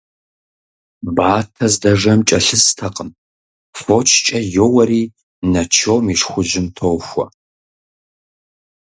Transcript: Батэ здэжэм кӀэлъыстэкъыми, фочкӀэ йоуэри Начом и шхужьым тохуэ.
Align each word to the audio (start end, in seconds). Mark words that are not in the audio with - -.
Батэ 1.15 1.65
здэжэм 1.73 2.19
кӀэлъыстэкъыми, 2.27 3.17
фочкӀэ 3.79 4.39
йоуэри 4.53 5.03
Начом 5.53 6.05
и 6.13 6.15
шхужьым 6.19 6.67
тохуэ. 6.75 7.25